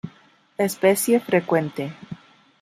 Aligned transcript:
Especie 0.57 1.19
frecuente. 1.19 1.93